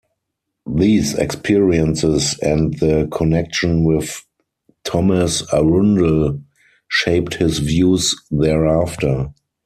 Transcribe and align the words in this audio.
These 0.65 1.13
experiences 1.13 2.35
and 2.39 2.73
the 2.79 3.07
connection 3.11 3.83
with 3.83 4.25
Thomas 4.83 5.43
Arundel 5.53 6.39
shaped 6.89 7.35
his 7.35 7.59
views 7.59 8.15
thereafter. 8.31 9.31